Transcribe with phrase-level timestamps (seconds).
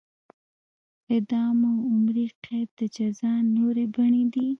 [1.13, 4.47] اعدام او عمري قید د جزا نورې بڼې دي.